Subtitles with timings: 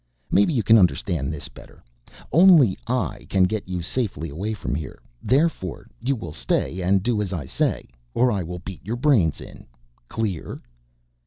[0.31, 1.83] Maybe you can understand this better
[2.31, 4.99] only I can get you safely away from here.
[5.21, 9.39] Therefore, you will stay and do as I say or I will beat your brains
[9.39, 9.67] in.
[10.07, 10.59] Clear?"